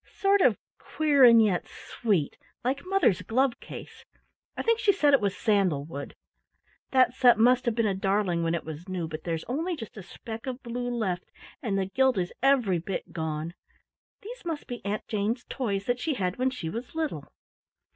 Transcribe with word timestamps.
"Sort 0.09 0.41
of 0.41 0.57
queer 0.79 1.23
and 1.25 1.39
yet 1.45 1.67
sweet, 1.67 2.35
like 2.63 2.83
mother's 2.87 3.21
glove 3.21 3.59
case. 3.59 4.03
I 4.57 4.63
think 4.63 4.79
she 4.79 4.91
said 4.91 5.13
it 5.13 5.21
was 5.21 5.37
sandal 5.37 5.85
wood. 5.85 6.15
That 6.89 7.13
set 7.13 7.37
must 7.37 7.65
have 7.65 7.75
been 7.75 7.85
a 7.85 7.93
darling 7.93 8.41
when 8.41 8.55
it 8.55 8.65
was 8.65 8.89
new, 8.89 9.07
but 9.07 9.25
there's 9.25 9.43
only 9.43 9.75
just 9.75 9.97
a 9.97 10.01
speck 10.01 10.47
of 10.47 10.63
blue 10.63 10.89
left 10.89 11.25
and 11.61 11.77
the 11.77 11.85
gilt 11.85 12.17
is 12.17 12.33
every 12.41 12.79
bit 12.79 13.13
gone. 13.13 13.53
These 14.23 14.43
must 14.43 14.65
be 14.65 14.83
Aunt 14.83 15.07
Jane's 15.07 15.43
toys 15.43 15.85
that 15.85 15.99
she 15.99 16.15
had 16.15 16.37
when 16.37 16.49
she 16.49 16.67
was 16.67 16.95
little." 16.95 17.31